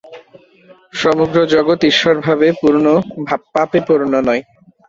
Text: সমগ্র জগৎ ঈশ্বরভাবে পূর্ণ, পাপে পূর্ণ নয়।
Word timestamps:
সমগ্র 0.93 1.37
জগৎ 1.53 1.79
ঈশ্বরভাবে 1.91 2.47
পূর্ণ, 2.61 2.85
পাপে 3.53 3.79
পূর্ণ 3.87 4.13
নয়। 4.27 4.41